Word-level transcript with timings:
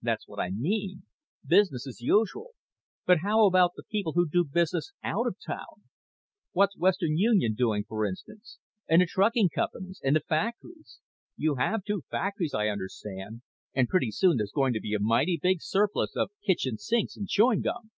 "That's 0.00 0.28
what 0.28 0.38
I 0.38 0.50
mean. 0.50 1.02
Business 1.44 1.84
as 1.84 2.00
usual. 2.00 2.52
But 3.06 3.22
how 3.24 3.44
about 3.44 3.72
the 3.74 3.82
people 3.82 4.12
who 4.12 4.28
do 4.28 4.44
business 4.44 4.92
out 5.02 5.26
of 5.26 5.36
town? 5.44 5.82
What's 6.52 6.78
Western 6.78 7.16
Union 7.16 7.54
doing, 7.54 7.82
for 7.82 8.06
instance? 8.06 8.58
And 8.88 9.02
the 9.02 9.06
trucking 9.06 9.48
companies? 9.48 10.00
And 10.04 10.14
the 10.14 10.20
factories? 10.20 11.00
You 11.36 11.56
have 11.56 11.82
two 11.82 12.02
factories, 12.08 12.54
I 12.54 12.68
understand, 12.68 13.42
and 13.74 13.88
pretty 13.88 14.12
soon 14.12 14.36
there's 14.36 14.52
going 14.54 14.74
to 14.74 14.80
be 14.80 14.94
a 14.94 15.00
mighty 15.00 15.40
big 15.42 15.60
surplus 15.60 16.14
of 16.14 16.30
kitchen 16.46 16.78
sinks 16.78 17.16
and 17.16 17.26
chewing 17.26 17.62
gum." 17.62 17.90